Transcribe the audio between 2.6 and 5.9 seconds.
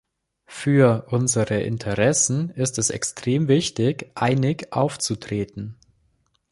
es extrem wichtig, einig aufzutreten.